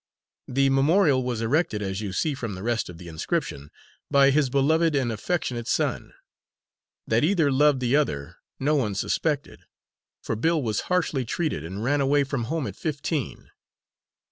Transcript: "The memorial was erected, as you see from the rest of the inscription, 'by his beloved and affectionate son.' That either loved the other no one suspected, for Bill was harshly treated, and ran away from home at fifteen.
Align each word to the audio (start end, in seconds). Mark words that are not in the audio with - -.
"The 0.47 0.71
memorial 0.71 1.23
was 1.23 1.41
erected, 1.43 1.83
as 1.83 2.01
you 2.01 2.11
see 2.11 2.33
from 2.33 2.55
the 2.55 2.63
rest 2.63 2.89
of 2.89 2.97
the 2.97 3.07
inscription, 3.07 3.69
'by 4.09 4.31
his 4.31 4.49
beloved 4.49 4.95
and 4.95 5.11
affectionate 5.11 5.67
son.' 5.67 6.11
That 7.05 7.23
either 7.23 7.51
loved 7.51 7.81
the 7.81 7.95
other 7.95 8.37
no 8.59 8.73
one 8.73 8.95
suspected, 8.95 9.59
for 10.23 10.35
Bill 10.35 10.59
was 10.59 10.79
harshly 10.89 11.23
treated, 11.23 11.63
and 11.63 11.83
ran 11.83 12.01
away 12.01 12.23
from 12.23 12.45
home 12.45 12.65
at 12.65 12.75
fifteen. 12.75 13.51